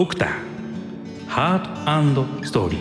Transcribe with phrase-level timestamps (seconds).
[0.00, 2.80] ドクターハートストーリー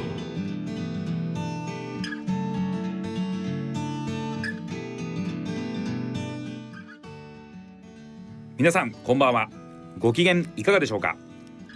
[8.57, 9.49] 皆さんこんばんは。
[9.97, 11.17] ご機嫌いかがでしょうか？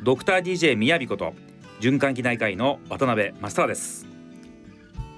[0.01, 1.33] ドクター DJ みやびこと
[1.81, 4.07] 循環器内科医の渡辺正人です。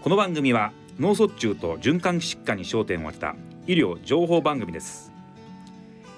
[0.02, 3.36] この番組は脳卒中と循環器疾患に焦点を当てた
[3.68, 5.12] 医療情報番組です。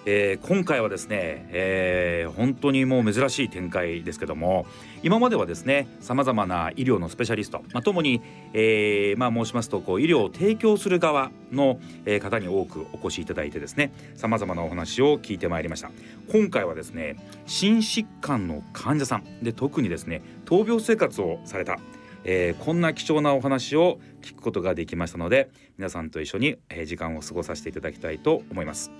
[0.09, 4.65] えー、今回はですね、えー、本当にもう珍しい展開ですけども
[5.03, 8.21] 今まではですねさまざまな医療のスペシャリスト、ま、ともに、
[8.53, 11.79] えーまあ、申しますとこう医療を提供する側の、
[12.21, 15.91] 方に多くお越しいただいてですねさまざまなお話を聞いてまいりました
[16.31, 21.77] 今回はですね心疾患の患者さんで特にですね闘病生活をされた
[22.29, 28.91] えー、こんな貴重なお話を聞くことができましたので皆さんと一緒に、え、時間を過ごさせていただきたいと思います。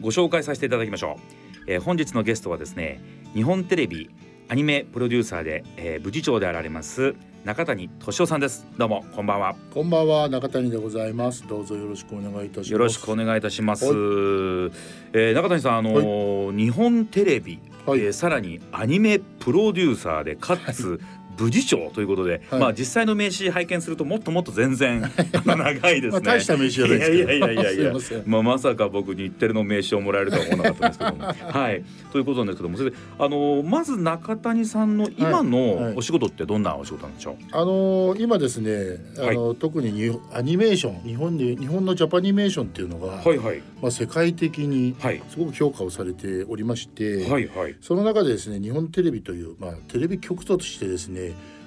[0.00, 3.00] ご紹介させていただきましょう、えー、本日のゲストはですね
[3.34, 4.10] 日本テレビ
[4.48, 8.66] アニメプロデューサーで、えー、部次長であられます中谷俊夫さんです。
[8.78, 9.54] どうもこんばんは。
[9.74, 11.46] こんばんは中谷でございます。
[11.46, 12.72] どうぞよろしくお願いいたします。
[12.72, 20.98] よろしくお願いいたします、えー、中谷さんあのーはい、日本テレビ、はい、えー、さらにアニメプロデューサーでかつ、
[21.36, 25.02] 部次長ということで、はい、まあ実際の名刺拝見するともっともっと全然
[25.44, 26.20] 長いですね。
[26.20, 27.92] 大した名刺じゃないですいやいやいやいや
[28.26, 31.84] まあまさか僕日テレの名刺をもらえるとは思わなかったんですけども、 はい。
[32.12, 37.34] ということなんですけども、それであのまず中谷さんの今のお仕事ってどんなお仕事なんでしょう？
[37.52, 44.94] あの今ですね、あの、特ににアニメーション日本で日本のジャパニメーションっていうのが、はいはい、まあ世界的に
[45.30, 51.23] すごく評価をされておりまして、はいはい、その中でですね日本テレビというまあテレビ局としてですね。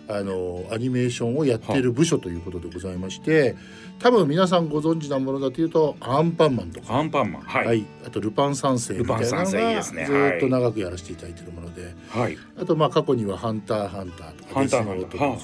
[0.09, 3.55] あのアニメーションをやっている部署ということでございまして、
[3.99, 6.93] 多分皆さんご存知なものだというとアンパンマンとか。
[6.93, 15.37] アンパンマン、はい、はい、あとルパン三世みたいなのがずっと長くやらせていただいているもので、はい、あとまあ過去には「ハンターハンター」とか「デスノート」とか。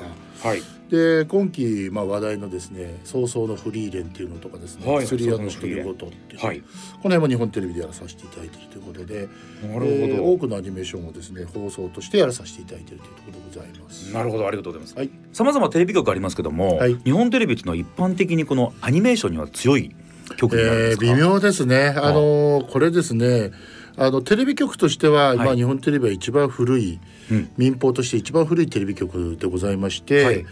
[0.44, 6.08] はい、で今期まあ話題のですね「早々のフリーレン」っていうのとかですね「薬屋の独り言」ってい
[6.38, 6.66] う、はい、こ
[7.10, 9.30] の辺も日本テレビでやらさせていただいているということで
[9.66, 10.34] なるほど。
[10.34, 14.14] 多くのアニメーションをですね放送としてやらさせていただいているというところでございます。
[14.14, 14.96] なるほどありがとうございます。
[14.98, 19.96] はい、さまざまテレビ局ありますけども、はい、日本テレビっていうのは一般的にこのアニメーションには強い
[20.38, 21.94] 局になるんですか、えー、微妙ですね。
[21.96, 23.52] あのー、これですね
[23.96, 27.00] あのテレビ局としては、はい、まあ、日本テレビは一番古い、
[27.32, 30.46] うん、民放として一番古いテレビ局でございまして、はい、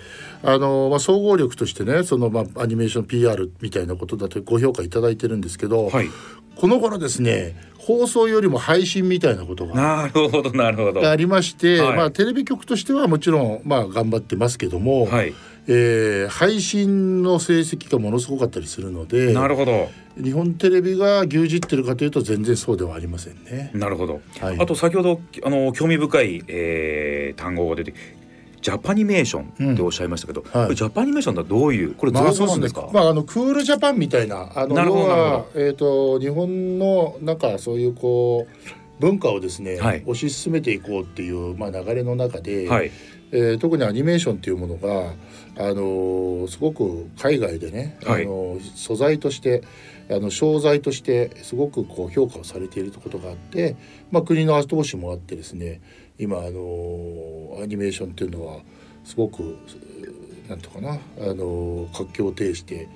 [0.43, 6.09] あのまあ、総合力としてねその、まあ、アニメーション PR みたいなことだとご評価いただいてるんですけど、はい、
[6.55, 11.09] この頃ですね放送よりも配信みたいなことがなるほどなるほど。
[11.09, 15.33] ありまして、まあ、テレビ局としてはもちろん、まあ、頑張ってますけども、はい
[15.73, 19.89] えー、配信の成績がものすごかったりするのでなるほど。
[20.21, 23.71] 日本テレビが牛耳ってるかというと全然そうではありませんね。
[23.73, 27.93] なるほど、はい、あと先ほどあの興味深い、えー、単語が出て
[28.61, 38.55] ジャパニメーションっておっしゃいましたけど、うんはい、ジャパニメーションとはどういうこれ造語なんですか、まあ、あのクールジャパンみたいなあの要は、えーと、日本のなんかそういうこう
[39.01, 42.91] 文化をですね、はい、推し進めていこうっていう、まあ、流れの中で、はい、
[43.31, 45.13] えー、特にアニメーションっていうものが
[45.57, 49.63] あのすごく海外でね、はい、あの素材として
[50.09, 53.75] あの商材としてすごくこう評価をされていることがあって、
[54.11, 55.81] まあ、国の後押しもあってですね
[56.19, 58.59] 今あのアニメーションっていうのは
[59.03, 59.57] すごく
[60.47, 60.97] なんとかなあ
[61.33, 62.87] の活況を呈して、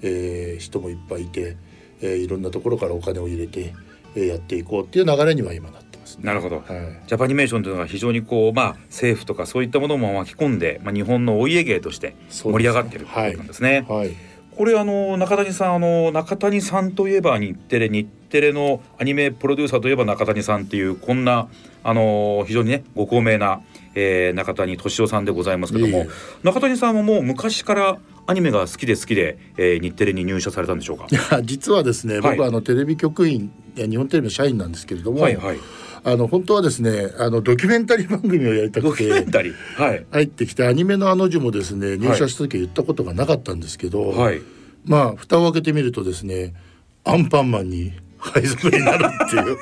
[0.00, 1.56] えー、人もいっぱいいて、
[2.00, 6.24] えー、いろんなところからお金を入れて、えー、やっていこうっていう流れには今なってますね。
[6.24, 6.64] なるほど、はい、
[7.06, 13.84] ジャパニメーションというのは非常にこう、まあ、政府とかそういったものも巻き込んで、まあ、日本のお家芸として盛り上がっているということなんですね。
[13.88, 14.16] はい、はい、
[14.56, 21.48] これあの中谷さんあの中谷さんといえば日テレ日テレのアニメプロデューサーといえば中谷さんっていうこんな
[21.82, 23.62] あの非常にねご高名な、
[23.94, 26.06] えー、中谷俊夫さんでございますけども
[26.42, 27.98] 中谷さんはもう昔から
[28.30, 31.06] アニメが好きで好きで、えー、日テレに入社されたんでしょうか？
[31.10, 35.58] いや実はですね、僕はあのテレビ局員いや日本テレビの社員なんですけれども、はいはい、
[36.04, 44.40] あの本当はですねあのドキュメンタリー番組をやりたくてはい、入ってきてアニメのあの字もですね入社した時は言ったことがなかったんですけど、はい、
[44.84, 46.54] まあ蓋を開けてみるとですね
[47.02, 49.58] アンパンマンに配属になるっていう。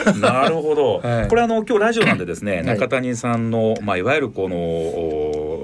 [0.18, 4.56] なるほど、はい、これあの今日ラジオなんでですね、中谷さんのまあいわゆるこの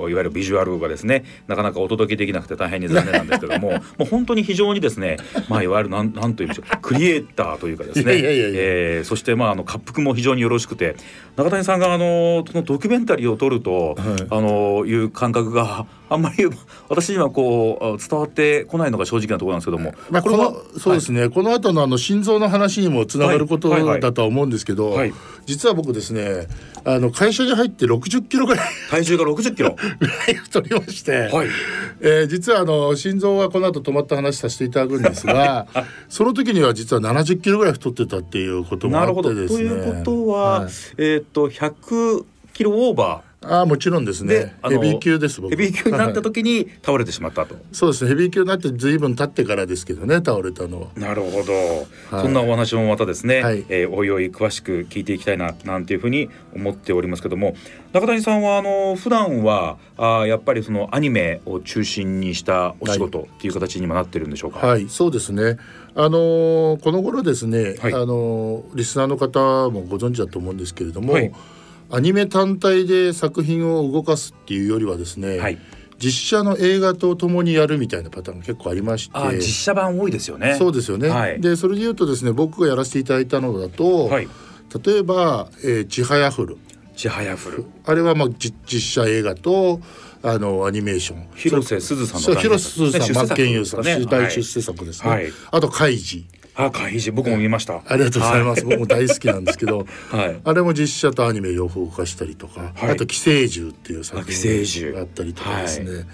[0.08, 5.16] いわゆるビジュアルがですねなかなかお届けできなくて大変に残念なんですけども もう本当に非常にですね
[5.48, 10.96] まあいわゆるなんなんというんでしょうクリエイターというかですねえそしてまああの滑腹も非常によろしくて
[11.36, 16.46] 中谷さんがあのそのドキュメンタリーを撮ると、はい、あのいう感覚が あんまり
[16.88, 24.98] 私にはこう伝わってこないのが正直なところなんですけども、まあ、このそうですね、はい、この後のあの心臓の話にもつながることだとは思うんですけど、はい。
[24.98, 25.14] はい、
[25.46, 26.46] 実は僕ですね
[26.84, 29.76] あの会社に入って60キロぐらい 体重が60キロ？
[29.98, 31.48] ぐらい太りまして、はい。
[32.00, 35.66] えー、実はあの心臓はこの後止まった話させていただくんですが
[36.08, 39.68] その時には実は70キロぐらい太ってたっていうこともあってですね。
[39.68, 44.56] ということは、はい、えっ、と100キロオーバーああもちろんですね。
[44.62, 47.54] ヘビー級ですヘビー級になった時に倒れてしまったと。
[47.70, 48.04] そうです。
[48.04, 50.88] ねヘビー級になってずいぶん経ってからですけどね倒れたのは。
[50.96, 51.52] なるほど、
[52.16, 57.54] はい、そんなお話もまたですね、はい、えー、おいおい詳しく聞いていきたいななんていうふうに思っておりますけども。
[57.92, 64.58] 中谷さんはあの普段はあやっぱりそのアニメを中心にしたお仕事っていう形にもなってるんでしょうか？
[64.58, 65.56] はい、はい、そうですね。
[65.94, 71.32] あのー、この頃ですね、はい、あのー、リスナーの方もご存知だと思うんですけれども、はい
[71.90, 75.58] アニメ単体で作品を動かすっていうよりはですね、はい、
[75.98, 80.56] 実写の映画とともにやるみたいなパターンが結構ありまして実写版多いですよね。
[80.58, 84.28] そうですよね、はい、でそれで言うとですね僕がやらせていただいたのだと、はい、
[84.84, 86.56] 例えば「えー、ちはやふる」
[86.96, 89.80] ちはやふるあれはまあ実写映画と
[90.22, 91.28] あのアニメーション。
[91.34, 106.04] 広瀬すずさんの広瀬すずさん真剣佑さん、ね、大出世作ですね、はい、あと「カイジ」あ開示僕も見ました、ありがとうございます、僕も大好きなんですけど、 はい、あれも実写とアニメ両方動かしたりとか、はい、あと寄生獣っていう作品があったりとかですね、はい、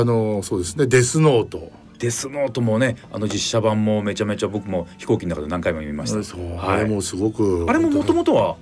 [0.00, 0.86] あのそうですね。
[0.86, 1.70] デスノート。
[1.98, 6.22] デスノートもねあの実写版もめちゃめちゃ僕も飛行機の中で何回も見ました。
[6.22, 8.56] そう、あれもすごくあれももともとは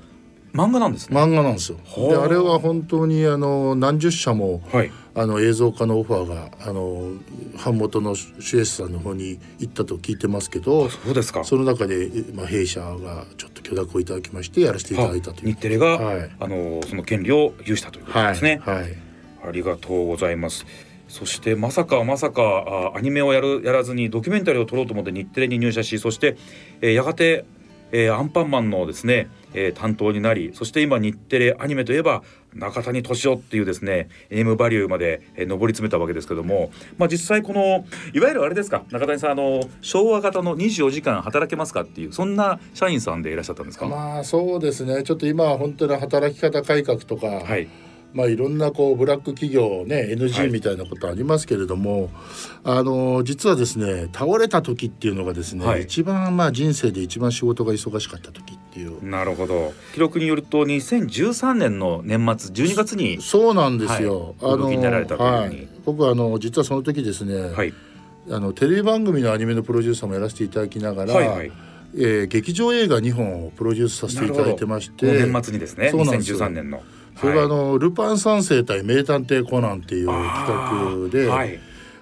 [0.56, 1.79] 漫画なんです、ね、漫画なんですよ。
[2.08, 7.12] であれは本当にあの何十社も、はい、あの映像化のオファーがあの
[7.62, 11.44] 版元のシエスさんの方に行ったと聞いてますけどそうですか。
[11.44, 15.49] その中で、まあ、弊社がちょっと許諾をいただきましてやらせていただいたという。
[15.49, 18.97] 日テレが、はい、あのその権利を有したということですね、はい、はい、
[19.49, 20.64] ありがとうございます。
[21.09, 22.43] そしてまさかまさか
[22.93, 26.37] あアニメをやるやらずにドキュメンタリーを撮ろうと思って日テレに入社しそして、
[26.81, 27.44] えー、やがて
[27.98, 32.22] えー、アンパンマンのですね、えー、担当になりそして今日テレアニメといえば
[32.54, 43.87] 中谷敏夫っていうですね NM バリューまで、えー、上り詰めたわけですけども、まあ、実際このいわゆるあれですか中谷さんあの昭和型の24時間働けますかっていうそんな社員さんでいらっしゃったんですか？
[43.87, 45.02] まあそうですね。
[45.02, 47.66] ちょっと今は本当に働き方改革とか、はい
[48.12, 52.11] まあ、いろんなこうブラック企業ね NG みたいなことありますけれども、
[52.64, 59.05] はい、あの実はですね倒れた時っていうのがですね、はい、一番まあ人生で一番仕事が忙しかった時っていう。
[59.05, 59.75] なるほど。
[59.93, 67.75] 記録によると2013年の年末12月にそうなんですよ、はい、あのはい、僕はあの実はその時ですね、はい、
[68.31, 71.52] あのテレビ番組のアニメのプロデューサーもやらせていただきながら、はいはい。
[71.94, 75.91] えー、劇場映画2本をプロデュースさせていただいてまして年末にですね。
[75.91, 76.82] そうなんです2013年の
[77.16, 81.58] それがあの、はい、ルパン三世対名探偵コナンっていう企画で、はい。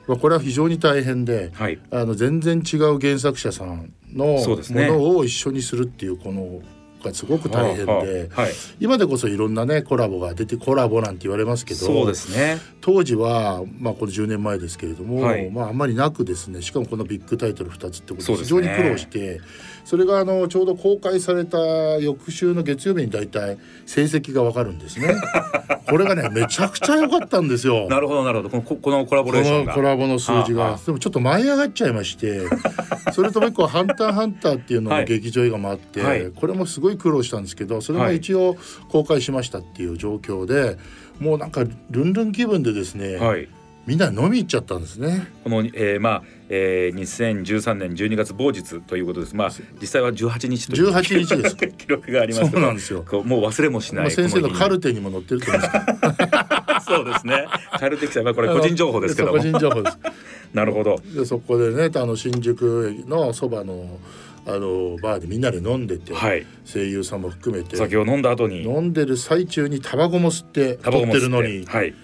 [0.07, 6.61] まあ、これは非常に大変で、はい、あの全然違う原作者さんのものを一緒にするっていうこの
[7.05, 8.05] がすごく大変で、はあは
[8.37, 12.59] あはい、今でこそいろんなねコラボが出てコラボなんて言われますけどね。
[12.81, 19.41] 当時は、まあ、この10年前ですけれども、はい、まあ、あんまりなくですねしかもこのビッグタイトル2つってことで非常に苦労して。
[19.85, 21.59] それがあのちょうど公開された
[21.99, 25.15] 翌週の月曜日に大体成績がわかるんですね。
[25.89, 27.87] これがねめちゃくちゃ良かったんですよ。
[27.89, 28.63] なるほどなるほど。
[28.63, 30.79] このこのコラボレーションこのコラボの数字が。
[30.85, 32.43] でもちょっと舞い上がっちゃいまして
[33.13, 38.57] それともう一個「ハンターハンター」っていうのの劇場映画もあって、はい、これもすごい苦労したんですけどそれも一応
[38.89, 40.79] 公開しましたっていう状況で
[41.21, 43.49] もうなんかルンルン気分でですね、はい
[43.87, 45.27] みんな飲み行っちゃったんですね。
[45.45, 49.37] この、えー、まあ、えー、2013年12月某日ということです。
[49.37, 49.51] まあ
[49.81, 53.05] 実際は18日という18日です 記録がありますそうなんですよ。
[53.25, 54.11] もう忘れもしない。
[54.11, 56.87] 先生のカルテにも載ってると思います。
[56.89, 57.47] そうですね。
[57.79, 59.99] カルテ記載はこれ個人情報ですけど個人情報です。
[60.55, 61.01] なるほど。
[61.15, 63.99] でそこでねあの新宿駅のそばの
[64.47, 71.65] あのバーでみんなで飲んでて、はい、声優さんも含めて酒を飲んだ後に飲んでる最中にタバコも吸って撮ってるのに。
[71.67, 71.95] はい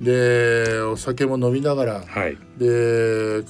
[0.00, 3.44] でお酒も飲みながら、はい、で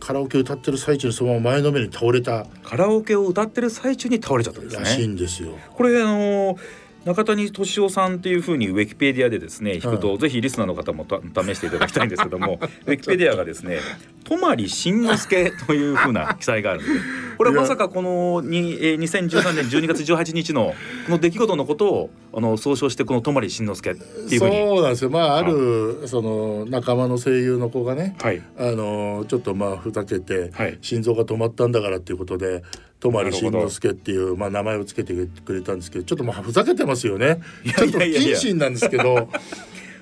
[0.00, 2.46] カラオケ歌ってる最中にそのまま前のめりに倒れた。
[2.62, 4.82] カラオケを歌ってる最中に倒れちゃったんですね。
[4.82, 5.56] らしいんですよ。
[5.74, 6.58] これあの
[7.04, 13.78] 中谷敏夫さんっていうふうにウィキペディアでですね引くと、ぜひリスナーの方も試していただきたいんですけども ウィキペディアがですね
[14.24, 16.90] 泊真慎之介というふうな記載があるんで
[17.38, 20.74] これまさかこのに、えー、2013年12月18日の
[21.06, 24.56] この出来事のことをあの総称してこの泊慎之介っていうふうに。
[24.56, 25.10] そうなんですよ。
[25.10, 32.62] まああるその仲間の声優の子がね、はい、あのちょっとまあふざけて、はい、心臓が止まったんだからっていうことで
[33.00, 37.40] 泊慎之介っていうまあ名前をつけてくれたんですけどちょっとまあふざけてますよね。
[37.64, 39.28] ちょっと不謹慎なんですけど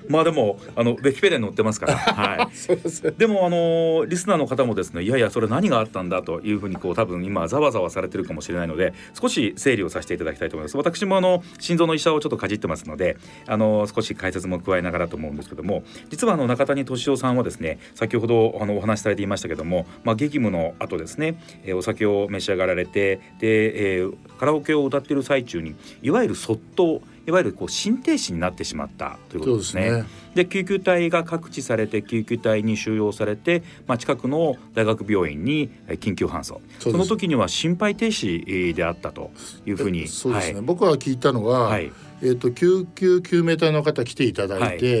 [0.11, 2.47] まあでもあのウィキペディアに載ってますから、はい、
[3.17, 10.77] でもあのリスナーの方もですねいやいやそれ何があったんだというふうにこう多分今ざわざわされてるかもしれないので少し整理をさせていただきたいと思います。
[10.77, 30.03] 私もあの心臓の医者をちょっとかじってますのであの少し解説も加えながらと思うんですけども実はあの中谷敏夫さんはですね先ほどあのお話しされていましたけども、まあ、激務の後ですね、えー、お酒を召し上がられてで、えー、カラオケを歌っている最中にいわゆるそっといわゆるこう心停止になってしまったということですね。
[30.33, 36.59] で、ね、救急隊が各地されて救急隊に収容されて、まあ、近くの大学病院に緊急搬送。
[36.79, 39.29] その時には心肺停止であったと
[39.67, 41.91] いうふうにそうですね、はい、僕は聞いたのは、はい、
[42.23, 44.99] えーと、救急救命隊の方来ていただいて、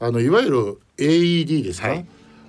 [0.00, 2.02] はい、あのいわゆる AED ですか、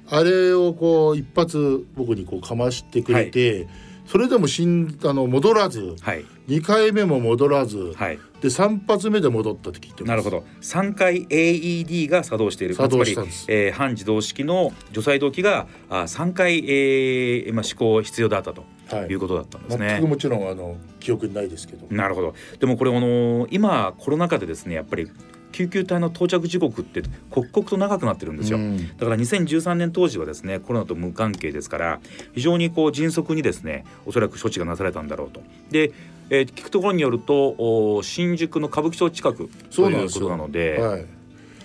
[0.09, 3.67] あれをこう一発僕にこうかましてくれて、
[4.11, 18.65] それでもしんあの戻らず、はい、2回目も戻らず、はい、で3発目で戻ったって聞いてなるほど3回 AED が作動している作動したんです、えー、半自動式の除細動器があ3回、えーまあ、試行必要だったと。
[18.91, 20.01] はい、いうことだったんですね。
[20.01, 21.87] もちろんあの記憶にないですけど。
[21.95, 22.35] なるほど。
[22.59, 25.07] でもこれあの今コロナ禍でですねやっぱり
[25.51, 31.99] 救急隊の到着時刻って刻々と長くなってるんですよ、うん、だから2013年当時はですねコロナと無関係ですから
[32.33, 35.41] 非常にこう迅速にですねおそらく処置がなされたんだろうと。
[35.69, 35.91] で、
[36.29, 40.79] えー、聞くところによると新宿の歌舞伎町近くということなので。
[40.79, 41.05] はい。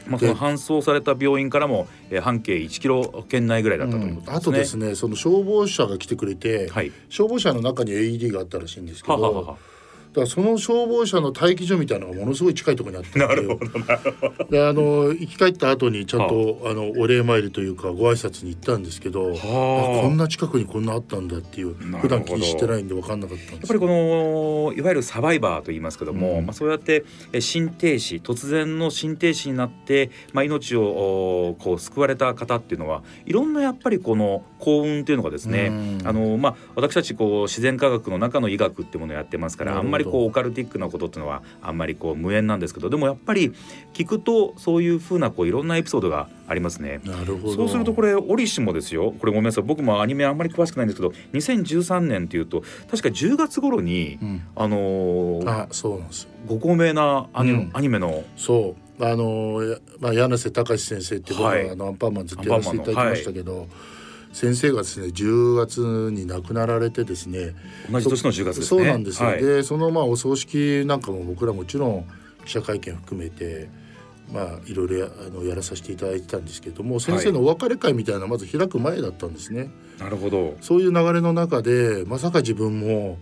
[0.07, 9.57] まあ、その搬送された病院からも、えー、半径1キロ圏内ぐらいだったということですね、うん、あとですねその消防車が来てくれて、はい、消防車の中に AED があったらしいんですけどははは
[10.17, 14.45] からその消防車の待機所みたいなのがものすごい近いところにあったなるほどなるほど。
[14.51, 27.05] であの生き返った後にちゃんと、あ、のお礼参りというかご挨拶に行ったんですけどこんな近くにこんなあったんだっていう普段気にしてないんで分かんなかったんですやっぱりこのいわゆるサバイバーと言いますけども、うん、まあ、そうやって
[27.41, 43.53] 心停止突然の心停止になって、まあ、命をこう救われた方っていうのはいろんなやっぱりこの幸運っていうのがですね、うん、あのまあ、私たちこう自然科学の中の医学ってものをやってますからあんまりこうオカルティックなことっていうのはあんまりこう無縁なんですけどでもやっぱり
[43.93, 47.01] 聞くとそういうふうなこういろんなエピソードがありますね。
[47.05, 47.55] なるほど。
[47.55, 49.13] そうするとこれ折しもですよ。
[49.19, 49.65] これごめんなさい。
[49.65, 56.23] 僕もアニメあんまり詳しくないんですけど2013年っていうと確か10月頃に、うん、あのー、あそうなんです。
[56.25, 59.05] よご高名なアニうん、アニメのそう。
[59.05, 63.67] あのー、まあ、柳瀬隆先生って僕は、はい、あのアンパンマンずっとやらせていただきましたけど。
[64.37, 65.81] 先生がですね10月
[66.13, 67.55] に亡くなられてですね
[67.91, 72.07] 同じ年の10月、ね、そうなんですよ、はい、でそのまあお葬式なんかも僕らもちろん
[72.45, 73.71] 記者会見含めて
[74.31, 79.71] まあいろいろやあのやらさせていただいてたんですけども先生のお別れ会みたいなまず開く前だったんですね。
[79.99, 80.59] なるほど。
[80.61, 83.17] そういう流れの中でまさか自分も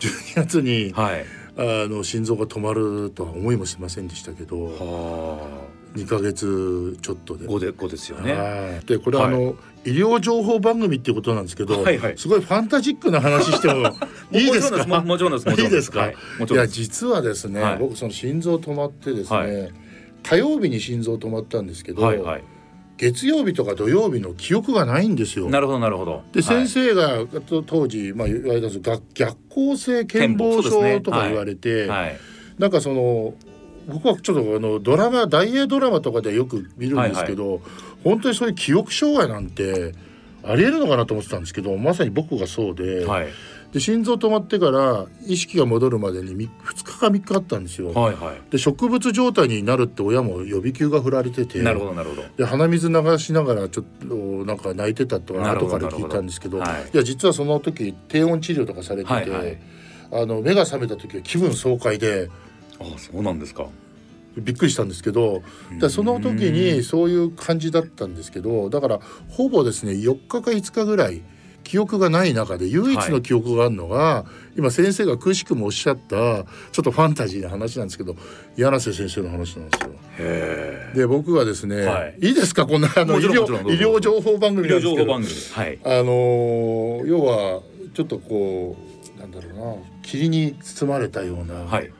[0.00, 1.24] 12月に、はい、
[1.56, 4.64] あの心臓が止まるとは思いもしませんでしたけど。
[4.64, 4.72] は
[5.74, 7.46] あ2か月ちょっとで。
[7.46, 8.80] 5で5ですよね。
[8.86, 9.50] でこれはあの、は
[9.84, 13.88] い、医療情報番組っていうことなんですけど、はいはい、すごいファンタジックな話しても
[14.32, 15.00] いいですか？
[15.02, 15.48] もちろんです。
[15.48, 16.14] いいですか、はい、
[16.50, 19.70] いや実はですね、はい、僕その心臓止まってですね、
[20.22, 22.44] 火曜日に心臓止まったんですけど、はいはい、
[22.98, 25.48] 月曜日とか土曜日の記憶がないんですよ。
[25.48, 26.22] なるほどなるほど。
[26.32, 27.24] で、先生が
[27.66, 32.18] 当時まあ言われたんです逆逆行性健忘症とか言われて、ねはい、
[32.58, 33.34] なんかその
[33.88, 37.62] 僕はちょっとあのドラマ大英ドラマとかでよく見るんですけど、はいはい、
[38.04, 39.94] 本当にそういう記憶障害なんて
[40.44, 43.04] ありえるのかなと思ってたんですけどまさに僕がそうで。
[43.04, 43.28] はい
[43.72, 47.92] で心臓止まってから意識が戻るまでに 2, 日か3日あったんですよ。
[47.92, 54.14] はいはい、で植物状態になるって親も予備級が振られててなるほどなるほどで鼻水流しながらちょっと
[54.46, 59.58] なんか泣いてたとか後から聞いたんですけど、はい、いや実はその時低温治療とかされてて、はいはい、
[60.12, 62.30] あの目が覚めた時は気分爽快で。
[62.80, 63.66] あそうなんですか。
[64.36, 65.42] びっくりしたんですけど
[65.80, 71.22] だその時にそういう感じだったんですけどだからほぼですね4日か5日ぐらい
[71.64, 76.44] 記憶がない中で唯一の記憶があるのが、はい、今先生がくしくもおっしゃったちょ
[76.80, 78.16] っとファンタジーな話なんですけど
[78.56, 79.90] 柳瀬先生の話なんですよ。
[80.94, 82.64] で僕がですね、はい、いいですか？
[82.64, 87.60] こんなあの医療医療情報番組なんですけど、はい、あの要は
[87.92, 88.76] ちょっとこ
[89.16, 91.92] うなんだろうな霧に包まれたような、はい、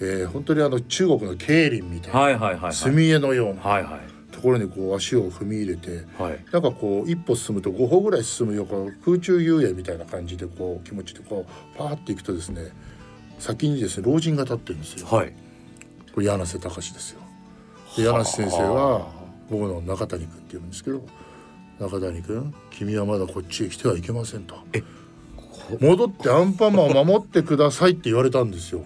[0.00, 4.00] えー、本当にあの中国の桂林みたいな、はいはいはいはい、墨絵のような、はいはい、
[4.32, 12.70] ところにこう足を踏み入れて、はい、なんかこう一歩進むと5歩ぐらい進むよう空中遊泳みたいな感じでこう気持ちでこうパーっていくとですね
[13.38, 15.06] 先にですね老人が立ってるんですよ。
[15.08, 15.32] はい、
[16.14, 17.20] これ柳瀬隆ですよ。
[17.96, 19.08] で柳瀬先生は
[19.50, 21.02] 僕の中谷君って言うんですけど
[21.80, 24.56] 中谷君君はまだこっちへ来てはいけませんと。
[25.80, 28.84] 戻ってアンパンマンを守ってくださいって言われたんですよ。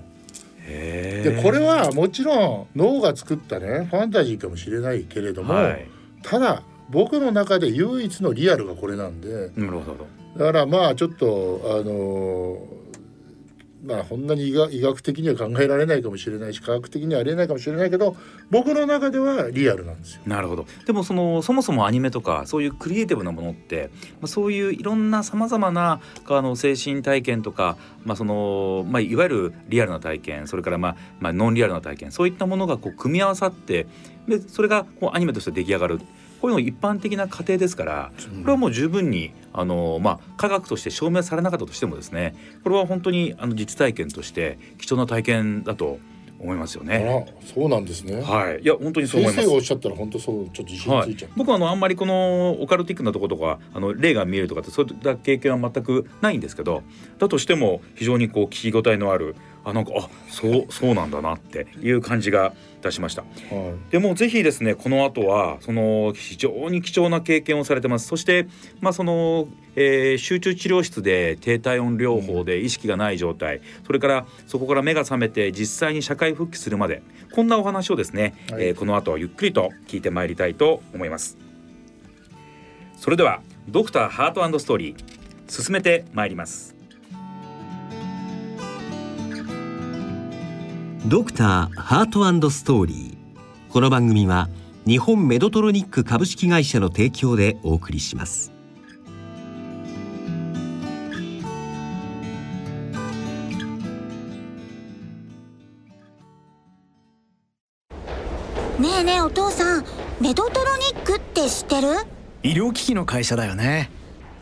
[0.66, 5.88] でこれはもちろん脳が作ったねファンタジーかもしれないけれども、はい、
[6.22, 10.06] ただ僕の中で唯一のリアルがこれなんでなるほど。
[10.36, 12.81] だからまあちょっとあのー
[13.84, 18.16] まあ、こんなに医学的には考えられないかもしれないし科学的にはありえないかもしれないけど
[18.48, 20.22] 僕の中ではリアルなんですよ。
[20.24, 33.86] なるほどでもそのそもそもアニメとかそういうクリエイティブなものって、まあ、そういういろんなさまざまなあの精神体験とか、まあそのまあ、いわゆるリアルな体験それから、まあまあ、ノンリアルな体験そういったものがこう組み合わさって
[34.28, 36.00] でそれがこうアニメとして出来上がる。
[36.42, 42.34] こういうの一般的な過程ですからこれはもう十分にあの、まあ、科学として証明されなかったとしてもですね
[42.64, 46.00] これは本当にあの実体験として貴重な体験だと
[46.40, 47.32] 思いますよね。
[47.54, 48.20] そうなんですね。
[48.20, 48.62] はい。
[48.62, 49.46] いや本当にそう思います。
[49.46, 51.30] 先生がおっしゃったら本当そうちょっと自信ついちゃう。
[51.30, 56.82] はい、僕はあのあんまりこのオカルティックなところとかあの霊が見えるとかってそういった経験は全くないんですけど、
[57.20, 63.28] だとしても非常にこう聞き応えのあるあなんかあそうそうなんだなっていう感じがいたしました、は
[63.88, 68.08] い、でもぜひですねこの後はその非常に貴重な経験をされてます。
[68.08, 68.48] そして
[68.80, 77.02] まあその、えー、集中治療室で低体温療法で意識がない状態、うん、それからそこから目が覚めて実際に社会復帰するまで。
[77.32, 81.38] こんなお話をですね、はい、えー、この後ゆっくりと聞いてまいりたいと思います。
[83.02, 86.76] それではドクターハートストーリー進めてまいります
[91.08, 93.72] ドクターハートストーリー。
[93.72, 94.48] この番組は
[94.86, 98.52] 日本メドトロニック株式会社の提供でお送りします。
[108.78, 109.84] ねえねえお父さん
[110.20, 111.88] メドトロニックって知ってる？
[112.44, 113.90] 医療機器の会社だよね。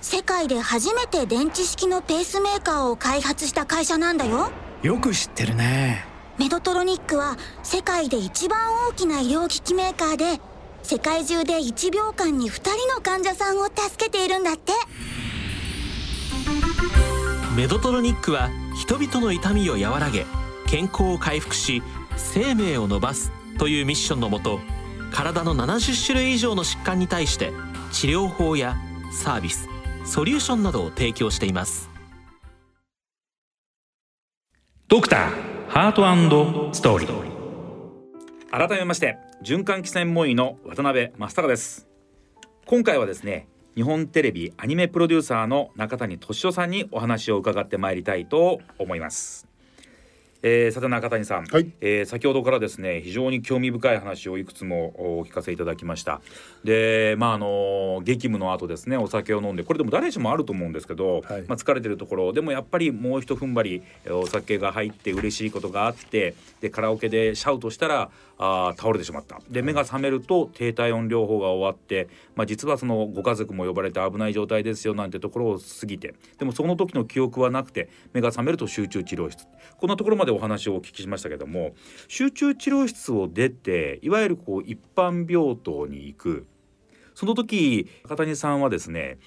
[0.02, 4.50] 世界で初めて電池式のペースメーカーを開発した会社なんだよ。
[4.83, 6.10] よく知ってるね
[6.40, 10.40] メドトロニックは世界で一番大きな医療機器メーカーで
[10.82, 14.73] 世界中で1秒間に2人の患者さんを助けているんだって。
[17.54, 20.25] メドトロニックは人々の痛みを和らげ
[20.66, 21.82] 健康を回復し
[22.16, 24.61] 生命を伸ばすというミッションのもと
[25.12, 27.53] 体の70種類以上の疾患に対して
[27.92, 28.79] 治療法や
[29.12, 29.68] サービス
[30.07, 31.90] ソリューションなどを提供しています。
[34.88, 35.92] ドクターハー
[36.28, 37.30] トストーリー。
[38.50, 41.87] 改めまして循環器専門医の渡辺正孝です。
[42.66, 49.50] 今回はですね日本テレビアニメプロデューサーの中谷俊夫さんにお話を伺ってまいりたいと思います。
[50.42, 56.20] えー、さて中谷さん、はい、えー、先ほどからですね非常に興味深い話をいくつもお聞かせいただきました。
[56.64, 69.40] でまああの激務の後ですねお酒を飲んでこれでも誰しもあると思うんですけど、はい、まあ、疲れてるところでもやっぱりもうひと踏ん張りお酒が入って嬉しいことがあってでカラオケでシャウトしたらあ倒れてしまった。
[69.50, 72.09] で目が覚めると低体温療法が終わって、
[72.40, 79.46] まあ、実はそのご家族も呼ばれて危ない状態ですよなんてところを過ぎてでもその時の記憶はなくて目が覚めると集中治療室。
[79.76, 81.74] こんなところまでお話をお聞きしましたけども
[82.09, 86.46] 集中治療室を出ていわゆるこう一般病棟に行く。
[87.14, 89.18] その時中谷さんはですね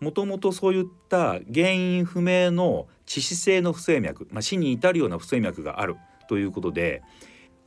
[0.00, 5.94] もともとそういった原因不明の致死性の不整脈、まあ、死に至るような不整脈がある
[6.28, 7.04] ということで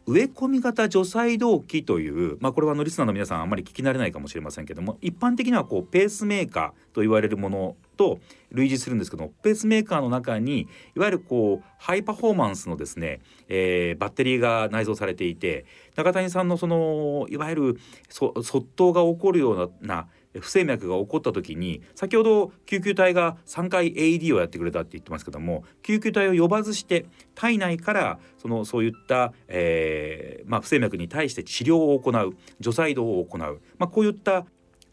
[0.08, 8.20] 植え込み型除細動器という、まあ、これはのリスナーの皆さんあまり聞き慣れないかもしれませんけども一般的にはこうペースメーカーと言われるものと
[8.52, 34.46] 類似するんですけどペースメーカーの中にいわゆるこうハイパフォーマンスのですね、えー、バッテリーが内蔵されていて中谷さんのそのいわゆるそ卒倒が起こるような不整脈が起こった時に先ほど救急隊が3回 AED をやってくれたって言ってますけども救急隊を呼ばずして体内からそのそういった、えーまあ、不整脈に対して治療を行う除細動を行う、まあ、こういった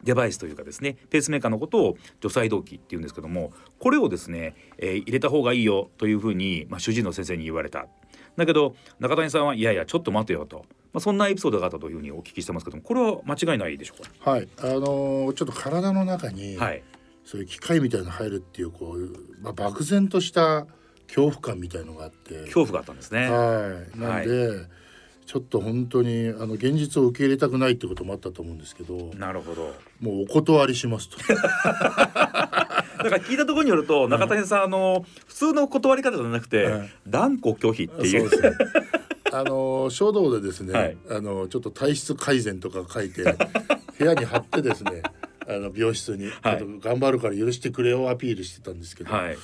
[0.03, 7.87] デバイスというかですねペースメーカーのことを除細動器っていうんですけどもこれをですね、えー、入れた方がいいよというふうに、まあ、主治医の先生に言われた。
[8.35, 14.31] だけど中谷さんはいやいやちょっと待てよとまあ、そんなエピソードがあったというふうにお聞きしてますけどもこれは間違いないでしょうか？
[14.31, 14.47] はい。
[14.59, 16.83] あのー、ちょっと体の中に、はい、
[17.25, 20.65] そういう機械みたいなの入るっていうこう、まあ、漠然とした
[21.07, 22.41] 恐怖感みたいのがあって。
[22.45, 23.29] 恐怖があったんですね。
[23.29, 23.99] はい。
[23.99, 24.67] なんで、はい、
[25.25, 29.73] ちょっと本当にあの現実を受け入れたくないってこともあったと思うんですけどなるほど。
[29.99, 31.17] もうお断りしますと。
[32.97, 38.29] だから聞いたところによると中谷さん、あの普通の断り方じゃなくて、断固拒否っていう。
[38.29, 38.67] そうですね
[39.39, 43.23] あの書道でですね、はい、あのちょっと体質改善とか書いて
[43.97, 45.03] 部屋に貼ってですね
[45.47, 49.37] あの病室に、はい、頑張るから許してくれをアピールしてたんですけど、はい、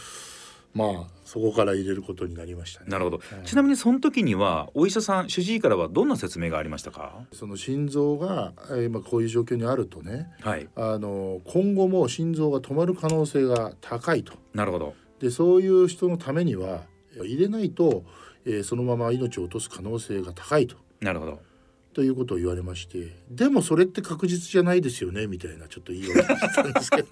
[0.74, 7.26] まあそこから入れることになりました、ね、なるほど、はい、ちなみにその時にはお医者さん主治医からはどんな説明がありましたか？
[7.32, 8.54] その心臓が
[8.86, 14.34] 今こういう状況にあるとね、はい、あの今後も心臓が止まる可能性が高いと。
[14.54, 14.94] なるほど。
[15.20, 16.82] でそういう人のためには
[17.16, 18.04] 入れないと、
[18.46, 20.76] えー、そのまま命を落とす可能性が高いと。
[21.02, 21.54] なるほど。
[21.94, 27.08] ということを言われましてでもそれって確実じゃないですよねみたいなちょっと言い訳したんですけど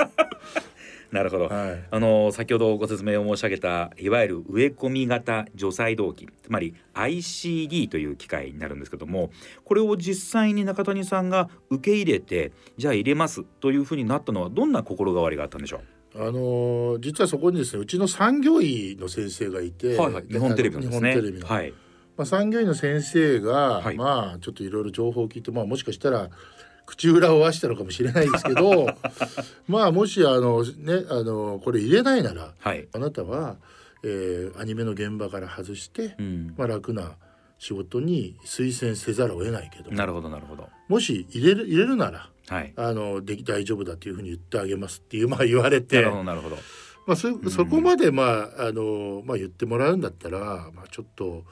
[1.13, 9.30] なるほど、はい、あの先ほどご説明を申し上げたいわゆる植え込み型除細動器つまり ICD という機械になるんですけども
[9.65, 15.82] これを実際に中谷さんが受け入れてじゃあ入れますというふうになったのはどんな心変わりがあったんでしょう？
[16.13, 21.39] あの実はそこにですねうちの産業医の先生がいて、はいはい、日本テレビのですね。
[21.43, 21.74] はい。
[22.17, 26.30] まあ、産業医の先生が、はい、まあちょっといろいろ情報を聞いて、まあ、もしかしたら
[26.91, 28.88] 口裏を合わせたのかもしれないですけど
[29.67, 33.56] まあもしあのねあのこれ入れないなら、はい、あなたは、
[34.04, 37.13] えー、アニメの現場から外して、うん、まあ、楽な
[37.60, 40.67] 仕事に推薦せざるを得ないけどなるほどなるほど。
[40.89, 46.58] もし入れる入れるなら、はい、あのでき大丈夫だというふうに言ってあげますっていうまあ言われてなるほどなるほど、
[47.08, 51.45] まあ、そそこまでまああの、まあ、言ってもらうんだったら、まあ、ちょっと。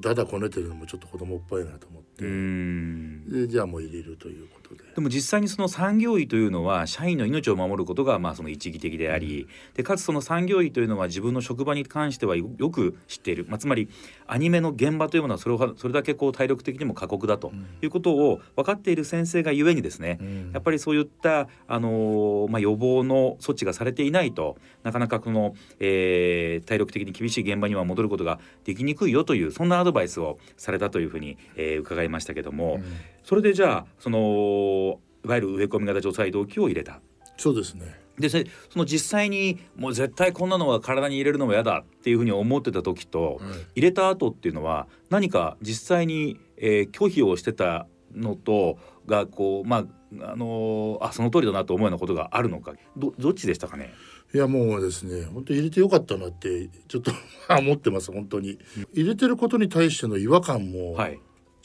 [0.00, 4.84] だだこねてるのもちょっと子供っぽいなと思ってでじゃあもう入れるということで。
[4.94, 13.88] でも実際にその産業医というのは社員の命を守ることがまあその一義的であり、うん、でかつその産業医というのは自分の職場に関してはよく知っている、まあ、つまり
[14.26, 17.52] アニメの現場というものはそれをそれだけこう体力的にも過酷だと
[17.82, 32.84] いうことを分かっている先生がゆえにですね、うん、やっぱりそういったあの、まあ、予防の措置がされていないとなかなかこの、えー、体力的に厳しい現場には戻ることができにくいよというそんなアドバイスをされたというふうに、えー、伺いましたけども、うん、
[33.22, 37.00] それでじゃあそのいわゆる植え込み型除細動器を入れた。
[37.36, 38.08] そうですね。
[38.18, 38.38] でそ
[38.76, 43.40] の実際にもう絶対こんなのは体に入れるのも嫌だっていうふうに思ってた時と、
[43.76, 49.84] 入れた後っていうのは何か実際に、えー、拒否をしてたのとがこうまあ
[50.22, 52.72] あのー、あその通りだなと思うようなことがあるのか。
[52.96, 53.92] どどっちでしたかね？
[54.34, 57.12] いやもうですね本当入れてよかったなってちょっと
[57.48, 58.58] 思ってます本当に。
[58.92, 60.96] 入れてることに対しての違和感も、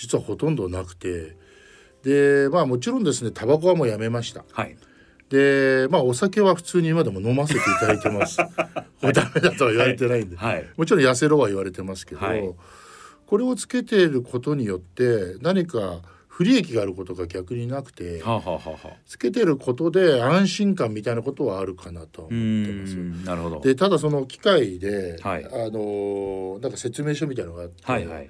[0.04, 1.36] 実はほとんどなくて。
[2.04, 4.44] でまあもちろんですねタバコはもうやめました。
[4.52, 4.76] はい。
[5.30, 8.38] でまあお酒は普通に今でも飲ませていただいてます。
[9.00, 12.54] これダメだとは言われてないんで、はい、もちろん痩せろは言われてますけど、はい、
[13.26, 22.96] これをつけていることによって何か不利益があることが逆になくて、はあはあ、つけてることで安心感みたいなことはあるかなと思ってます。
[23.26, 23.60] なるほど。
[23.62, 28.30] でただその機械で、はい、あのなんか説明書みたいなのがあって、はいはい、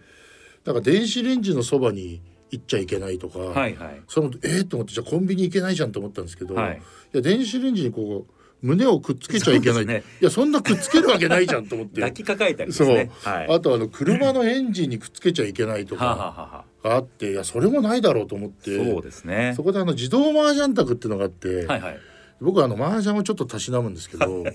[0.65, 2.21] なんか電子レンジのそばに
[2.51, 6.77] 行っちゃいけないとか、はいはい、そのえー、と思ってじゃあコンビニ行けないじゃんと思ったんですけど、はい、
[7.13, 11.95] いや電子レンジにこう胸をくっつけちゃいけない、ね、いやそんなくっつけるわけないじゃんと思って。
[11.95, 13.09] 抱きかかえたりそう、はい、
[13.49, 18.77] あとあの車のエンジンにくっつけちゃいけないとかがあっていやそれもないだろうと思って。
[18.77, 19.53] そうですね。
[19.57, 21.99] そこであの自動麻雀卓っていうのがあって、はいはい、
[22.39, 24.45] 僕はあの麻雀をちょっとたしなむんですけど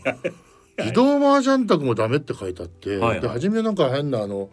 [0.78, 4.48] 自動麻雀卓もダメって書いてあって、はいはい、で初めなんか変なあの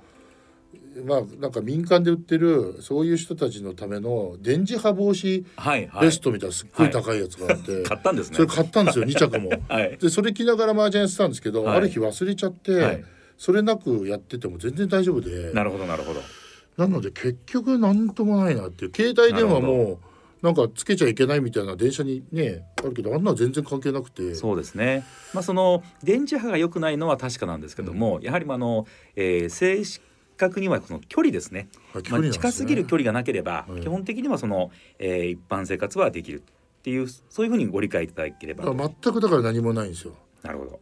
[1.04, 5.44] まあなんか民間で売ってるそういう人たちのための電磁波防止
[6.00, 8.36] ベストみたいなすっごい高いやつがあって、はいはい、買ったんですね。
[8.38, 13.04] それ買ったんですよ 2着も、はい、でそれ着ながら麻雀してたんですけど、ある日忘れちゃって、
[13.38, 15.52] それなくやってても全然大丈夫で。
[15.54, 16.22] なるほどなるほど。
[16.78, 18.92] なので結局何ともないなっていう。
[18.96, 20.00] 携帯電話も
[20.42, 24.36] なんかつけちゃいけないみたいな電車にねあるけどあんな全然関係なくて。
[24.36, 25.04] そうですね。
[25.34, 30.02] まあその電磁波が良くないのは確かなんですけども、うん、やはりあの、えー、正式
[30.38, 31.70] 確にはその距離ですね。
[31.94, 38.66] まあ、近すぎる距離がなければ、基本的にはその、えー、一般生活はできるっていうそういうふうにご理解いただければ。
[38.66, 40.16] 全くだから何もないんですよ。
[40.44, 40.80] なるほど。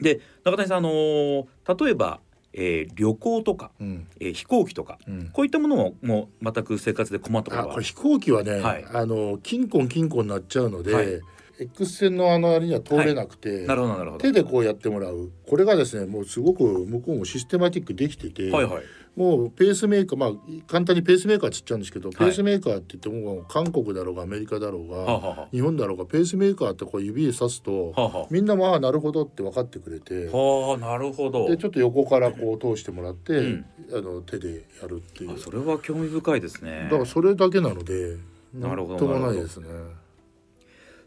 [0.00, 2.20] で中谷さんあのー、例えば
[2.52, 11.20] えー、旅行とか、うん、えー、飛行機とか、うん、こういったものももう全く生活で困ったことは飛行機はね、はい、あの金婚金婚になっちゃうので、はい、
[11.60, 14.22] X 線のあのあれには通れなくて、はい、なるほどなるほど。
[14.22, 15.30] 手でこうやってもらう。
[15.46, 18.82] これがですねもうすごく向こうもシステマティックできてて、はいはい、
[19.16, 20.30] もうペースメーカーまあ
[20.66, 31.48] 簡単にペースメーカーつっちゃうんですけど、ペースメーカーって言っても韓国だろうがアメリカだろうが、は日本だろうがペースメーカーってこう指で指すと、はみんなまあなるほどって分かってくれてはあなるほど。
[31.48, 35.38] でちょっと横からこう通してもらって、うん、あの手でやるっていう。
[35.38, 36.84] それは興味深いですね。
[36.84, 38.16] だからそれだけなので
[38.54, 39.66] なるほどないですね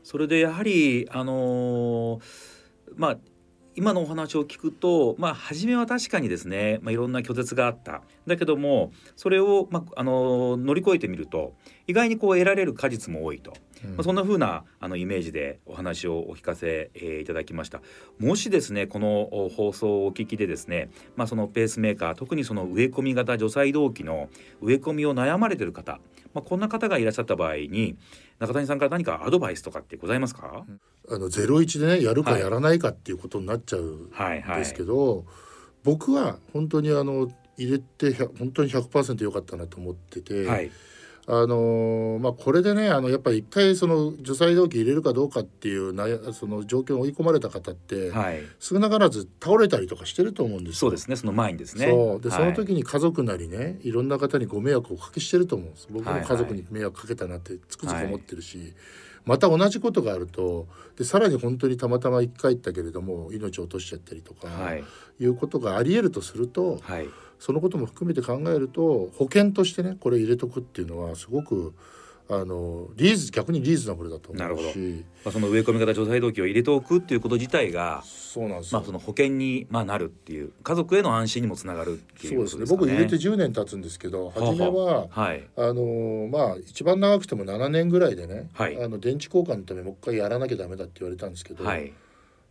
[0.04, 2.20] それでやはりあの、
[2.96, 3.18] まあ
[3.76, 8.04] 今のお話を聞くと、まあ、初めは確かにですね、まあ、いろんな拒絶があった。
[8.28, 11.56] だけどもそれを、まあ、あの乗り越えてみると
[11.88, 17.82] 意外にこう得られる果実も多いと、うん、まあ、そんな風なあなイメージでお話をお聞かせ、えー、いただきました。
[18.20, 24.30] もしですねこの放送をお聞きでですね、まあ、そのペースメーカー特にその植え込み型除細動器の
[24.62, 26.00] 植え込みを悩まれてる方、
[26.34, 27.98] まあ、こんな方がいらっしゃった場合に
[28.40, 30.66] 中谷さんから何かアドバイスとかってございますか、
[31.10, 35.08] あのゼロ一でねやるかやらないかっていうことになっちゃうんですけど、はい。
[35.08, 35.26] はいはい、
[35.84, 40.72] 僕は本当にあの入れて本当に100%良かったなと思ってて、はい、
[41.26, 51.16] あのー、まあ、これでねあのやっぱり一回その除細動器入れるかどうかっていうなその状況に追い込まれた方って、はい、少なからず倒れたりとかしてると思うんですそうですね。
[51.16, 51.86] その前にですね。
[51.86, 52.22] そう。
[52.22, 55.88] で、はい、その時に家族なりねいろんな方にご迷惑をおかけしてると思うんです。
[55.90, 58.76] 僕も家族に迷惑かけたなってつくづく思ってるし、はいはい、
[59.26, 64.84] また同じことがあるとでさらに本当にたまたま一回行ったけれども命を落としちゃったりとか、はい、
[65.22, 67.08] いうことがありえるとすると、はい
[67.44, 71.74] そのことも含めて考えると保険としてねこれ入れとくっていうのはすごく
[72.30, 82.78] あのリーズ逆にリーズナブルだと思うし、まあ、その植え込み型除細動器を入れておくっていうこと自体がそうなんですまあ、その保険に、まあ、なるっていう家族への安心にもつながるっていう、ね、そうですね。
[82.78, 91.92] 僕入れて10年経つんですけど初めは、はい、あのまあ一番長くても7年ぐらいでね、はい、あの電池交換のためもう一回やらなきゃダメだって言われたんですけど、はい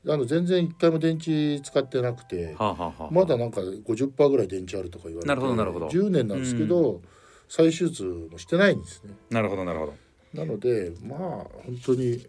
[0.08, 5.88] あの全然一回も電池使ってなくて、はあはあ、まだなんか50%ぐらい電池あるとか言われてなるほどなるほど。
[5.88, 7.00] 10年なんですけど、
[7.48, 9.14] 再手術もしてないんですね。
[9.30, 9.94] なるほどなるほど。
[10.34, 12.26] なのでまあ本当に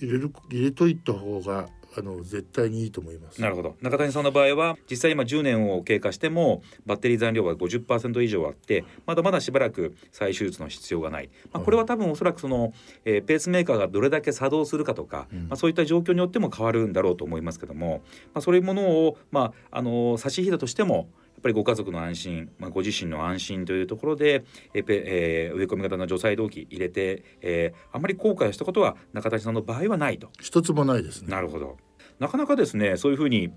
[0.00, 3.40] 入れる入れといた方があの絶対にいいと思います。
[3.40, 3.76] なるほど。
[3.80, 12.72] 中谷さんの場合は実際今10年を経過してもバッテリー残量が50%以上あってまだまだしばらく再手術の必要がない、まあ、これは多分おそらくその、
[13.04, 18.02] えー、ペースメーカーがどれだけ作動するかとか、うん、まあ、そういった状況によっても変わるんだろうと思いますけども、
[18.32, 21.08] まあ、そういうものを、まあ、あの差し引いたとしても
[21.44, 30.30] ぱりご家族の安心、まあ、ご自身の安心というところで、ええー、植え込み型の除細動器入れて、えー、あまり後悔したことは中谷さんの場合はないと。
[30.40, 31.28] 一つもないですね。
[31.28, 31.76] なるほど。
[32.18, 33.52] なかなかですねそういうふうに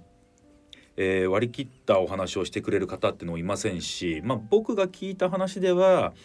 [1.00, 6.16] えー、割り切ったお話をしてくれる方ってのもいませんし、まあ、僕が聞いた話では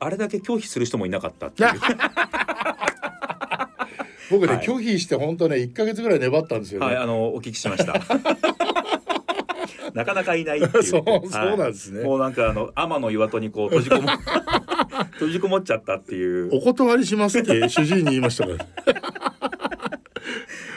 [0.00, 1.70] あれだけ拒否する人もいなかったっていう。
[4.30, 7.92] 僕ね、はい、拒否して本当ね1か月ぐらい粘ったんですよ、ね、はいあのお聞きしました
[9.94, 12.04] なかなかいないっていう そうそうなんですね。
[12.04, 14.08] もうなんかあの天の岩戸にこう閉じこも
[15.12, 16.48] 閉じこもっちゃったっていう。
[16.52, 18.66] お断りしますって主治医に言いましたから。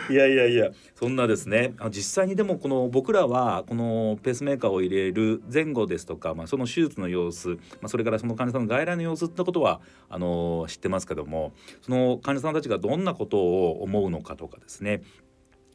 [0.08, 1.74] いやいやいやそんなですね。
[1.90, 15.02] 実際にでもこの僕らはこのペースメーカーを入れる前後ですとか、まあ、その手術の様子、まあ、それからその患者さんの外来の様子ってことはあの知ってますけどもその患者さんたちがどんなことを思うのかとかですね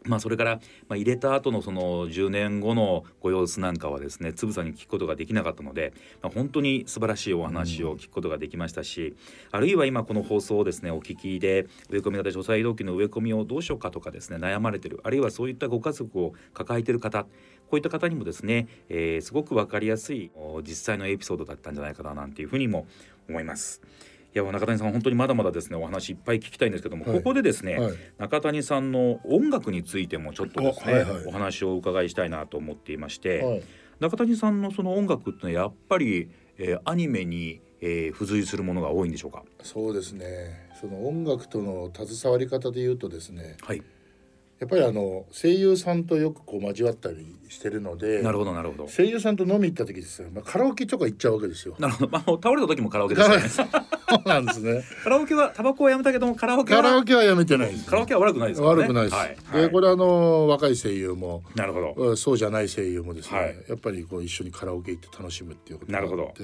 [0.04, 9.16] まあ、それから、まあ、入れた後のその10年後のご様子なんかはですねつぶさに聞くことができなかったので、まあ、本当に素晴らしいお話を聞くことができましたし、うん、
[9.52, 17.28] あるいは今この放送をですねお聞きで植え込み型除細動器の植え込みをどうしようかとかですね悩まれてるあるいはそういったご家族を抱えてる方こ
[17.72, 20.30] ういった方にもですね、えー、すごく分かりやすい
[20.62, 22.86] 実際のエピソードだったんじゃないかななんていうふうにも
[23.28, 23.80] 思います。
[24.32, 33.62] いや中谷さん本当にまだまだですねお話いっぱい聞きたいんですけども、はい、ここでですね、はい、中谷さんの音楽についてもちょっとですね、はいはい、お話をお伺いしたいなと思っていまして、はい、
[33.98, 39.42] 中谷さんのその音楽ってのはやっぱり、えー、アニメに、えー、付随するものが多いんでしょうか？
[39.62, 40.70] そうですね。
[40.80, 43.82] その音楽との携わり方で言うとですね、はい
[44.60, 48.88] やっぱりあの声優さんとよくこう交わったりしてるのでなるほどなるほど。
[48.88, 51.74] 声優さんと飲み行った時ですよ、まあ、カラオケとか行っちゃうわけですよ。
[51.78, 53.28] なるほど、まあ、倒れた時もカラオケです
[53.62, 53.68] ね。
[54.10, 54.84] そうなんですね。
[55.02, 62.16] カラオケはタバコはやめたけどもカラオケはカラオケはやめてないカラオケは悪くないです、ね、悪くないです、はい、でこれあの若い声優もなるほど。
[62.16, 66.34] そうじゃない声優もですね、はい、やっぱりこう一緒にカラオケ行って楽しむっていうことなるほど。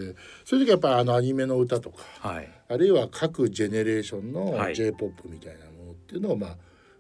[0.47, 6.57] そういう時はやっぱあのアニメの歌とか、はい、あるいは各ジェネレーションの j p o p みたいなものっていうのをまあ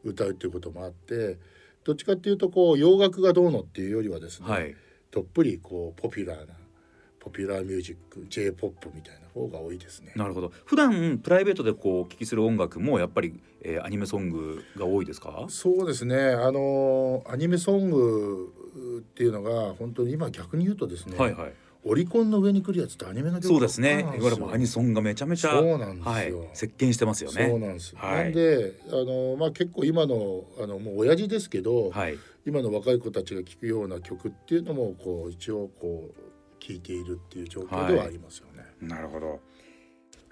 [0.07, 1.38] 歌うっていうこともあって
[1.85, 4.75] どっちかっていうとこう洋楽がどうのっていうよりはですね、はい、
[5.11, 6.55] どっぷりこうポピュラーな
[7.21, 10.12] ポピュラーミュージック j p o p みたいな方が多いですね。
[10.14, 10.53] なるほど。
[10.64, 15.45] 普段プライベートでこうお聞きする音楽もやっぱり、えー、アニメソングが多いですか？
[15.49, 16.16] そうですね。
[16.16, 18.53] あのアニメソング
[19.01, 21.53] っていうのが本当に今逆に言うとですね、はいはい、
[21.88, 24.01] オリコンの上に来るやつってアニメの曲そうですね。
[24.01, 27.46] いわゆるアニソンがめちゃめちゃそうなんですよ、はい、席巻してますよね。
[27.49, 36.14] そうなんです、はい、なんであのまあ結構今のあのもう親父ですけど、はい、今の若い子たちが聴くような曲っていうのもこう一応こう
[36.59, 39.40] 聴いているっていう状況ではありますよね、なるほど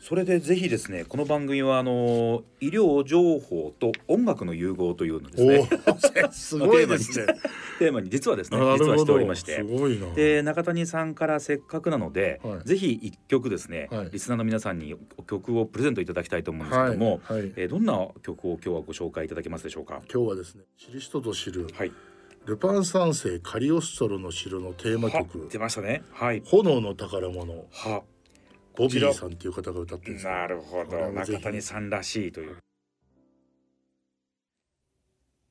[0.06, 5.44] それでぜひですねこの番組はあの医療情報と音楽の融合というのです
[6.12, 7.26] ね すごいですね。
[7.78, 9.64] テーマに実はですね実はしておりまして
[10.14, 14.94] で中谷さんからせっかくなので、はい、ぜひ一曲ですね、はい、リスナーの皆さんに
[15.26, 17.40] 曲をプレゼントいただきたいと思うんですけども、はい。
[17.40, 20.02] はい、えー、どんな曲を今日はご紹介いただけますでしょうか？
[20.12, 21.90] 今日はですね知る人ぞ知る、はい。
[22.44, 25.48] ルパン三世カリオストロの城のテーマ曲。
[25.50, 26.02] 出ましたね。
[26.12, 26.42] はい。
[26.44, 27.64] 炎の宝物。
[27.72, 28.02] は
[28.76, 31.12] ボビーさんっていう方が歌ってるんですなるほど。
[31.12, 32.58] 中谷さんらしいという。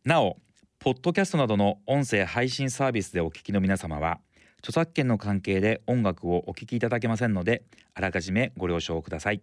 [0.03, 0.37] なお
[0.79, 4.19] ポッドキャストなどの音声配信サービスでお聞きの皆様は
[4.59, 9.41] 著作権の関係で音楽をお聞きいただけませんのであらかじめご了承ください。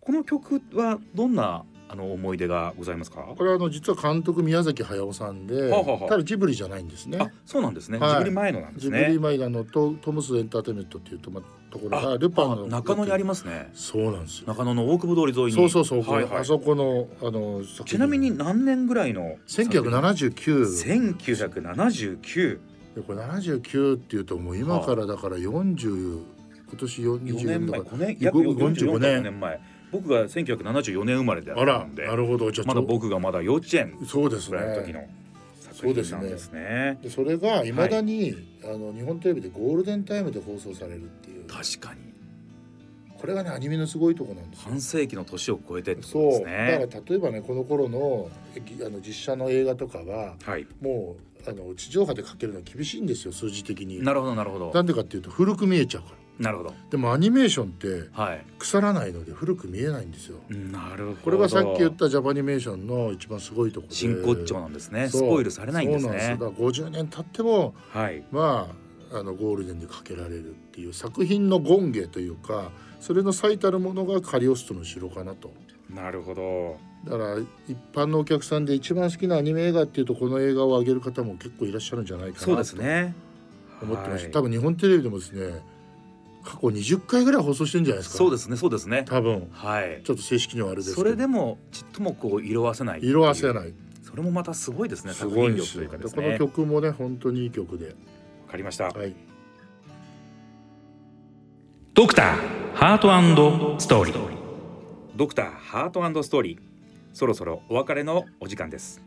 [0.00, 3.22] この曲はどんなあの思い出がございますか？
[3.36, 7.18] これはあの実は監督宮崎駿さんで、はあはあ、ただジブリじゃないんですね。
[7.20, 8.98] あそうなんですね、はい、ジブリ前のなんですね。
[8.98, 12.66] ジブリ前のトトムスエンターテイメントっていうとまところがルパンの。
[12.66, 13.70] 中野にありますね。
[13.74, 14.48] そうなんですよ。
[14.48, 15.52] 中野の大久保通り沿いに。
[15.52, 22.58] そうそうそう、はいはい、あそこのあのちなみに何年ぐらいの？1979 1979
[23.06, 26.22] これ79っていうともう今からだから40、
[26.66, 29.60] 今年40年前5年約45年前
[29.96, 32.50] 僕が1974年生まれであったんでなるほど。
[32.64, 34.58] まだ僕がまだ幼稚園そうですね。
[34.84, 35.04] 時の
[35.72, 36.98] 作品なんですね。
[37.08, 38.32] それがいまだに、
[38.62, 41.44] はい、あの日本テレビでゴールデンタイムで放送されるっていう。
[41.46, 42.00] 確かに。
[43.18, 46.78] これがねアニメのすごいとこなんです半世紀の年を超えてってことですね。
[46.80, 54.02] だから例えばねこの頃のあの実写の映画とかは、はい、もうあの地上波でかけるのは厳しいんですよ数字的に。
[54.02, 54.70] なるほどなるほど。
[54.72, 56.74] なんでかっていうと古く見えちゃうからなるほど。
[56.90, 58.10] でもアニメーションって
[58.58, 61.16] 腐らないので古く見えないんですよ、なるほど。
[61.16, 63.94] これがさっき言ったジャパニメーションの一番すごいところで。
[63.94, 65.08] 真骨頂なんですね。
[65.08, 66.08] スポイルされないんですね。
[66.08, 68.68] そうなんですだから50年経っても、はい、ま
[69.12, 72.70] ああのゴールデンでかけられるっていう作品の権下というか
[73.00, 75.52] それの最たるものがカリオストの城かなと。
[75.88, 76.76] なるほど。
[77.04, 83.14] だから一般のお客さんで一番好きなアニメ映画っていうとこの映画を挙げる方も結構いらっしゃるんじゃないかなと思ってますね。
[83.82, 85.62] 思ってます、はい、多分日本テレビでもですね
[86.46, 88.18] 過去20回ぐらい放送してんじゃないですか。
[88.18, 89.04] そうですねそうですね。
[89.04, 89.48] 多分。
[89.50, 90.00] はい。
[90.04, 93.74] ちょっと正式にはあれですそれでもちっともこう色あせない色あせない。
[94.02, 97.88] それもまたすごいですねすごいですね、この曲もね本当にいい曲で。
[97.88, 97.92] わ
[98.52, 98.84] かりました。
[98.84, 99.12] はい。
[101.92, 104.36] ドクターハートストーリー。
[105.16, 106.58] ドクターハートストーリー。
[107.12, 109.02] そろそろお別れのお時間です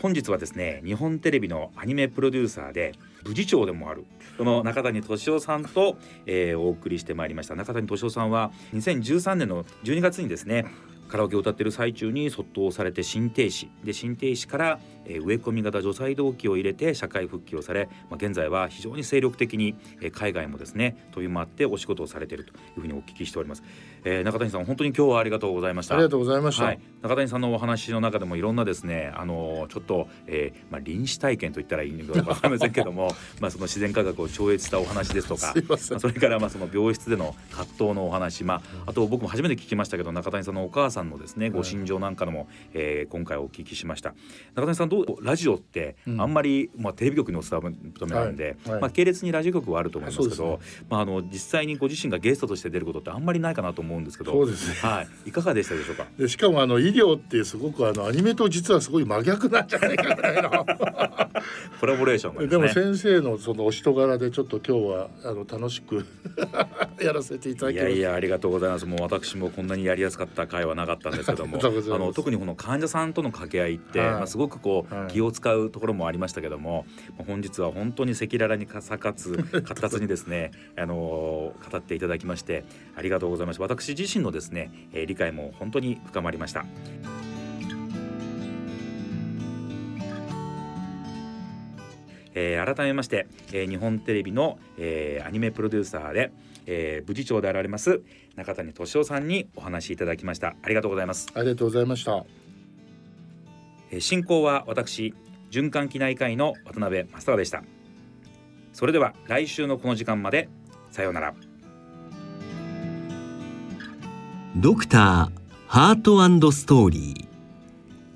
[0.00, 4.04] 本日はですね日本テレビのアニメプロデューサーで部次長でもある
[4.36, 7.56] その中谷俊夫さんと、えー、お送りしてまいりました。
[7.56, 10.66] 中谷俊夫さんは2013年の12月にですね
[11.08, 13.68] カラオケを歌っている最中に卒倒されて心停止。
[13.82, 23.62] で心停止から、えー、植え込み型除細動器を入れて社会復帰をされ、まあ、現在は非常に精力的に、えー、海外もですね飛び回ってお仕事をされているというふうにお聞きしております、
[24.04, 25.94] えー、中谷さん本当に今日はありがとうございました。
[25.94, 44.14] ありがとうございました、はい、中谷さんのお話の中でもいろんなですねあのちょっと、えー、まあ臨死体験と言ったらいいのか分かりませんけども まあその自然科学を超越したお話ですとかまあ、それからまあその病室での葛藤のお話まああと僕も初めて聞きましたけど中谷さんのお母さんのですねご心情なんかのも、えー、今回お聞きしました。
[44.54, 50.58] 中谷さんどうラジオってあんまり、まあ、テレビ局にお勤めなんで、まあ、系列にラジオ局はあると思いますけど、ね、
[50.88, 56.06] まあ、あの実際にご自身がゲストとして出ることってあんまりないかなと思うんですけどそうですね、はい、いかがでしたでしょうか？
[56.18, 60.50] でしかもあの医療ってすごくあのアニメと実はすごい真逆なんじゃないかぐらいの
[61.80, 66.04] コラボレーションで、ね,、でも先生のそのお人柄でちょっと今日はあの楽しく
[67.00, 68.86] やらせていただきまいやいやありがとうございます。
[68.86, 71.58] もう私もこんなにやりやすかった回はなかったんですけども。
[71.62, 76.86] あの特にこの患者さんとの掛け合いって、はい、まあ、すごくこう、はい、気を使うところもありましたけども
[77.26, 82.64] 本日は本当に赤裸々にかさかつ活発にですね あの語っていただきまして
[82.96, 83.62] ありがとうございました。
[83.62, 86.64] 私自身のですね、えー、理解も本当に深まりました。
[92.40, 96.30] えー、改めまして、えー、日本テレビの、えー、アニメプロデューサーで、
[96.66, 98.00] えー、部次長であられます
[98.36, 100.54] 中谷俊夫さんにお話しいただきました。
[100.62, 101.26] ありがとうございます。
[101.34, 102.24] ありがとうございました、
[103.90, 105.14] えー、進行は私
[105.50, 107.64] 循環器内科医の渡辺正孝でした。
[108.72, 110.48] それでは来週のこの時間まで
[110.92, 111.34] さようなら。
[114.56, 117.28] ドクターハートストーリー。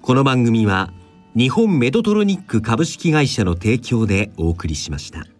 [0.01, 0.93] この番組は
[1.35, 5.32] 日本メドトロニック株式会社の提供でお送りしました。